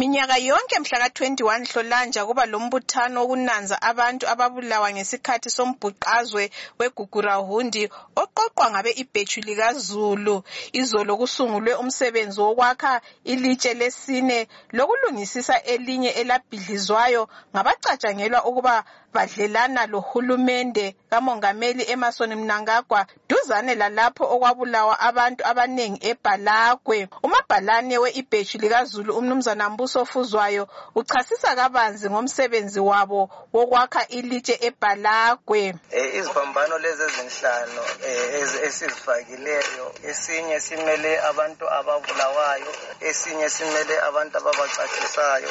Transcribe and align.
minyaka 0.00 0.36
yonke 0.38 0.78
mhla 0.78 0.98
ka-21 0.98 1.72
hlolanja 1.72 2.26
kuba 2.26 2.46
lombuthano 2.46 3.20
wokunanza 3.20 3.76
abantu 3.82 4.24
ababulawa 4.32 4.88
ngesikhathi 4.92 5.50
sombhuqazwe 5.56 6.44
wegugurahundi 6.78 7.82
oqoqwa 8.22 8.66
ngabe 8.70 8.90
ibhethu 9.02 9.40
likazulu. 9.48 10.36
Izolo 10.80 11.12
kusungulwe 11.20 11.72
umsebenzi 11.82 12.40
wokwakha 12.40 13.00
ilitshe 13.24 13.74
lesine 13.74 14.48
lokulungisisa 14.72 15.54
elinye 15.72 16.10
elabhidlizwayo 16.20 17.28
ngabacatshangelwa 17.52 18.40
ukuba 18.48 18.84
badlelana 19.12 19.86
lohulumende 19.86 20.96
kamongameli 21.10 21.82
emerson 21.92 22.34
mnangagwa 22.34 23.06
duzane 23.50 23.74
lalapho 23.74 24.24
okwabulawa 24.24 24.94
abantu 25.00 25.42
abanengi 25.50 25.98
ebhalagwe 26.10 27.08
umabhalane 27.22 27.98
we-ibhethu 27.98 28.58
likazulu 28.62 29.10
umnumzana 29.18 29.70
mbuso 29.70 30.02
ofuzwayo 30.02 30.68
uchasisa 30.94 31.56
kabanzi 31.56 32.10
ngomsebenzi 32.10 32.80
wabo 32.80 33.30
wokwakha 33.52 34.06
ilitshe 34.08 34.54
ebhalagwe 34.68 35.74
iziphambano 36.18 36.78
lezi 36.78 37.02
ezinhlanu 37.08 37.82
esizifakileyo 38.66 39.86
esinye 40.10 40.60
simele 40.60 41.12
abantu 41.30 41.64
ababulawayo 41.78 42.72
esinye 43.08 43.48
simele 43.50 43.94
abantu 44.08 44.34
ababacatshisayo 44.38 45.50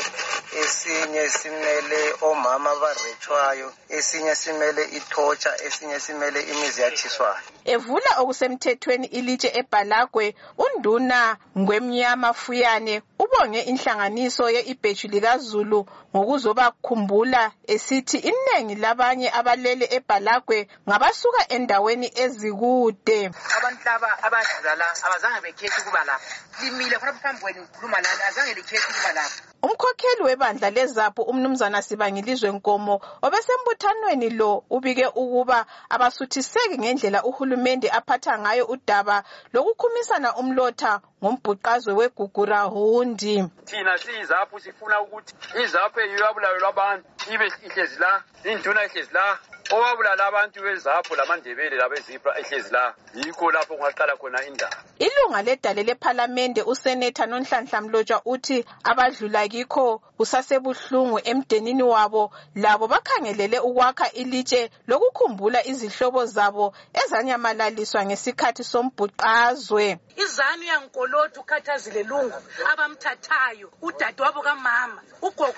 esinye 0.62 1.29
simele 1.29 2.02
omama 2.21 2.71
abarethwayo 2.71 3.68
esinye 3.90 4.35
simele 4.35 4.84
ithotsha 4.98 5.52
esinye 5.68 5.99
simele 5.99 6.40
imizi 6.52 6.81
yatshiswayo 6.81 7.43
evula 7.89 8.11
okusemthethweni 8.21 9.07
ilitshe 9.17 9.49
ebhalagwe 9.59 10.25
unduna 10.66 11.38
ngwemnyama 11.59 12.29
fuyane 12.41 12.95
ubonge 13.23 13.62
inhlanganiso 13.71 14.45
ye-ibhethu 14.55 15.07
likazulu 15.13 15.79
ngokuzobakhumbula 16.13 17.43
esithi 17.73 18.17
iningi 18.29 18.76
labanye 18.84 19.27
abalele 19.40 19.85
ebhalagwe 19.98 20.57
ngabasuka 20.87 21.41
endaweni 21.55 22.07
ezikude. 22.23 23.20
Abantu 23.57 23.82
laba 23.90 24.10
abadlula 24.26 24.73
la 24.82 24.87
abazange 25.05 25.40
bekhethi 25.45 25.82
ukuba 25.82 26.01
lapha. 26.10 26.29
Limile 26.62 26.95
khonapha 26.99 27.21
phambi 27.23 27.41
kwenu 27.41 27.62
ukhuluma 27.65 27.98
lani 28.04 28.21
azange 28.29 28.54
likhethi 28.57 28.87
ukuba 28.91 29.12
lapha. 29.17 29.48
Umkhokheli 29.62 30.24
webandla 30.24 30.70
lezapho 30.70 31.21
umnumzana 31.24 31.82
sibangilizwe 31.82 32.49
nkomo 32.52 33.02
obesembuthanweni 33.26 34.29
lo 34.40 34.63
ubike 34.70 35.07
ukuba 35.21 35.66
abasuthiseki 35.90 36.77
ngendlela 36.79 37.24
uhulumende 37.24 37.88
aphatha 37.99 38.40
ngayo 38.40 38.66
udaba 38.66 39.24
lokukhumisana 39.54 40.29
umlotha 40.41 41.01
ngombhuqazwe 41.24 41.93
wegugurahundi 41.99 43.35
thina 43.66 43.98
siyizapho 43.98 44.60
sifuna 44.60 45.01
ukuthi 45.01 45.34
izapho 45.63 45.99
eyiyo 46.01 46.26
yabulalelwa 46.26 46.70
abantu 46.70 47.05
ibe 47.34 47.48
ihlezi 47.68 47.99
la 47.99 48.12
induna 48.44 48.85
ihlezi 48.85 49.13
la 49.13 49.40
owabulala 49.71 50.25
abantu 50.25 50.62
bezapho 50.62 51.15
lamandebele 51.15 51.75
labezibra 51.75 52.39
ehlezi 52.39 52.71
la 52.73 52.93
yikho 53.13 53.51
lapho 53.51 53.76
kungaqala 53.77 54.15
khona 54.17 54.45
indaba. 54.48 54.77
Ilunga 54.99 55.41
ledale 55.41 55.84
lephalamende 55.84 56.61
usenetha 56.63 57.26
nonhlanhla 57.26 57.81
mlotshwa 57.81 58.21
uthi 58.26 58.65
abadlula 58.84 59.48
kikho 59.48 60.01
kusasebuhlungu 60.17 61.21
emdenini 61.23 61.84
wabo 61.84 62.31
labo 62.55 62.87
bakhangelele 62.87 63.59
ukwakha 63.59 64.11
ilitshe 64.11 64.69
lokukhumbula 64.88 65.66
izihlobo 65.67 66.25
zabo 66.25 66.73
ezanyamalaliswa 66.94 68.06
ngesikhathi 68.06 68.63
sombhuqazwe. 68.63 70.00
Izanu 70.17 70.63
yankoloti 70.63 71.39
ukhathazile 71.39 72.03
lungu 72.03 72.35
abamthathayo 72.72 73.72
udadewabo 73.81 74.41
kamama. 74.41 75.01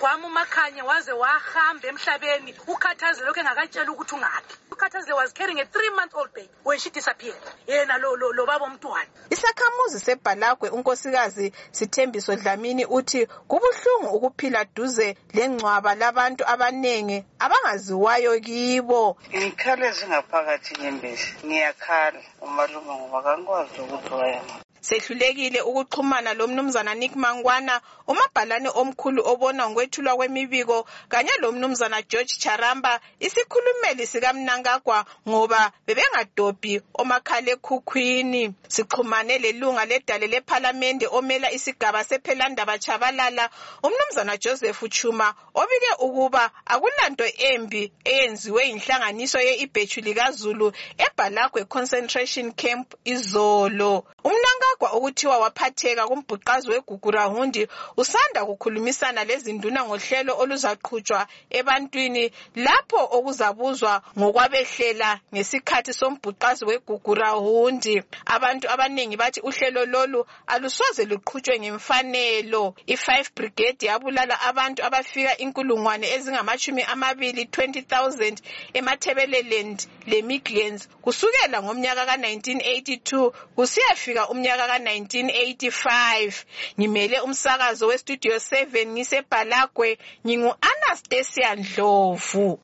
Ugogo 0.02 0.06
wami 0.06 0.26
umakhanye 0.26 0.82
waze 0.82 1.12
wahamba 1.12 1.88
emhlabeni 1.88 2.56
ukhathazile 2.68 3.26
lokhu 3.26 3.40
engakatshela 3.40 3.92
ukuthi 3.92 4.16
ungaphi. 4.16 4.56
Ukhathazile 4.72 5.14
was 5.16 5.34
carrying 5.34 5.60
a 5.60 5.66
three 5.66 5.90
month 5.92 6.14
old 6.16 6.34
baby 6.34 6.50
when 6.64 6.80
she 6.80 6.90
disappeared 6.90 7.36
yena 7.68 8.00
lo, 8.02 8.16
lo, 8.16 8.32
lo 8.34 8.46
baba 8.46 8.66
umntwana 8.66 9.06
isakhamuzi 9.30 10.00
sebhalagwe 10.00 10.70
unkosikazi 10.70 11.54
sithembiso 11.72 12.36
dlamini 12.36 12.86
uthi 12.86 13.26
kubuhlungu 13.48 14.08
ukuphila 14.16 14.66
duze 14.66 15.18
lengcwaba 15.34 15.96
labantu 15.96 16.44
abanengi 16.48 17.24
abangaziwayo 17.40 18.40
kibo. 18.40 19.18
Ngikhala 19.36 19.92
zingaphakathi 19.92 20.82
nyembezi 20.82 21.36
ngiyakhala 21.46 22.20
umalume 22.42 22.94
ngoba 22.94 23.22
kangikwazi 23.24 23.82
ukuthi 23.82 24.14
wayena 24.14 24.54
sehlulekile 24.82 25.62
ukuxhumana 25.62 26.34
lomnumzana 26.34 26.94
Nick 26.96 27.16
Mangwana 27.16 27.82
umabhalane 28.08 28.70
omkhulu 28.70 29.22
obona 29.26 29.70
ngokwethulwa 29.70 30.16
kwemibiko 30.16 30.88
kanye 31.10 31.32
lomnumzana 31.42 32.02
George 32.02 32.34
Charamba 32.40 33.00
isikhulumeli 33.20 34.08
sikamnankagwa 34.08 35.06
ngoba 35.30 35.72
bebengadobhi 35.88 36.82
omakhalekhukhwini. 36.94 38.54
Sixhumane 38.68 39.38
lelunga 39.38 39.86
ledale 39.86 40.28
lephalamende 40.28 41.08
omela 41.08 41.52
isigaba 41.52 42.04
sephelandaba 42.04 42.78
chabalala 42.80 43.50
umnumzana 43.84 44.38
Joseph 44.38 44.82
Chuma 44.90 45.34
obike 45.54 45.92
ukuba 46.00 46.52
akulanto 46.66 47.26
embi 47.38 47.92
eyenziwe 48.06 48.70
inhlanganiso 48.70 49.40
ye-ibhethu 49.40 50.02
likazulu 50.02 50.74
eBhalagwe 50.98 51.66
concentration 51.66 52.52
camp 52.54 52.94
izolo. 53.06 54.06
Umnankagwa 54.24 54.90
okuthiwa 54.98 55.38
waphatheka 55.44 56.08
kumbhuqazi 56.08 56.70
wegugurahundi 56.72 57.68
usanda 57.98 58.46
kukhulumisana 58.46 59.24
lezinduna 59.24 59.86
ngohlelo 59.86 60.34
oluzaqhutshwa 60.42 61.22
ebantwini 61.50 62.24
lapho 62.56 63.02
okuzabuzwa 63.18 63.94
ngokwabehlela 64.20 65.10
ngesikhathi 65.34 65.94
sombhuqazi 66.00 66.64
wegugurahundi 66.70 67.96
abantu 68.26 68.66
abaningi 68.74 69.16
bathi 69.18 69.40
uhlelo 69.50 69.86
lolu 69.86 70.26
alusoze 70.48 71.04
luqhutshwe 71.06 71.60
ngemfanelo. 71.60 72.76
I-5 72.94 73.10
brigade 73.36 73.86
yabulala 73.90 74.36
abantu 74.50 74.80
abafika 74.88 75.38
inkulungwane 75.38 76.06
ezingamashumi 76.16 76.84
amabili 76.94 77.44
20,000 77.44 78.38
emathebeleland 78.74 79.80
lemidlands 80.06 80.90
kusukela 81.02 81.58
ngomnyaka 81.64 82.06
ka-1982 82.06 83.32
kusiyafika 83.56 84.11
umnyaka 84.20 84.68
ka-1985 84.68 86.34
ngimele 86.80 87.20
umsakazo 87.20 87.88
westudio 87.88 88.36
7 88.36 88.86
ngisebhalagwe 88.88 89.98
ngingu-anastasia 90.26 91.56
ndlovu. 91.56 92.60